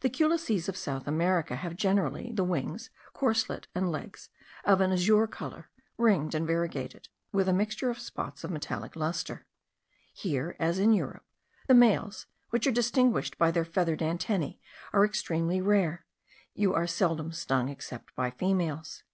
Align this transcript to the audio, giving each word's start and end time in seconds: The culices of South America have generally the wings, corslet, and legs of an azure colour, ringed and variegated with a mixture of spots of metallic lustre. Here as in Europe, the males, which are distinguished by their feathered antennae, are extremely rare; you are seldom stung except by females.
The 0.00 0.10
culices 0.10 0.68
of 0.68 0.76
South 0.76 1.06
America 1.06 1.54
have 1.54 1.76
generally 1.76 2.32
the 2.34 2.42
wings, 2.42 2.90
corslet, 3.14 3.68
and 3.72 3.92
legs 3.92 4.28
of 4.64 4.80
an 4.80 4.90
azure 4.90 5.28
colour, 5.28 5.70
ringed 5.96 6.34
and 6.34 6.44
variegated 6.44 7.06
with 7.30 7.48
a 7.48 7.52
mixture 7.52 7.88
of 7.88 8.00
spots 8.00 8.42
of 8.42 8.50
metallic 8.50 8.96
lustre. 8.96 9.46
Here 10.12 10.56
as 10.58 10.80
in 10.80 10.92
Europe, 10.92 11.24
the 11.68 11.74
males, 11.74 12.26
which 12.48 12.66
are 12.66 12.72
distinguished 12.72 13.38
by 13.38 13.52
their 13.52 13.64
feathered 13.64 14.02
antennae, 14.02 14.60
are 14.92 15.04
extremely 15.04 15.60
rare; 15.60 16.04
you 16.52 16.74
are 16.74 16.88
seldom 16.88 17.30
stung 17.30 17.68
except 17.68 18.12
by 18.16 18.32
females. 18.32 19.04